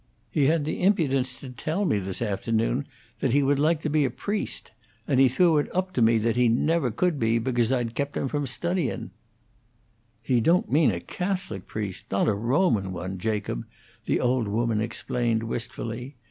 He 0.31 0.47
had 0.47 0.65
the 0.65 0.81
impudence 0.81 1.39
to 1.41 1.51
tell 1.51 1.85
me 1.85 1.99
this 1.99 2.23
afternoon 2.23 2.87
that 3.19 3.33
he 3.33 3.43
would 3.43 3.59
like 3.59 3.83
to 3.83 3.87
be 3.89 4.03
a 4.03 4.09
priest; 4.09 4.71
and 5.07 5.19
he 5.19 5.29
threw 5.29 5.59
it 5.59 5.69
up 5.75 5.93
to 5.93 6.01
me 6.01 6.17
that 6.17 6.35
he 6.35 6.49
never 6.49 6.89
could 6.89 7.19
be 7.19 7.37
because 7.37 7.71
I'd 7.71 7.93
kept 7.93 8.17
him 8.17 8.27
from 8.27 8.47
studyin'." 8.47 9.11
"He 10.23 10.41
don't 10.41 10.71
mean 10.71 10.89
a 10.89 10.99
Catholic 11.01 11.67
priest 11.67 12.05
not 12.11 12.27
a 12.27 12.33
Roman 12.33 12.91
one, 12.93 13.19
Jacob," 13.19 13.63
the 14.05 14.19
old 14.19 14.47
woman 14.47 14.81
explained, 14.81 15.43
wistfully. 15.43 16.15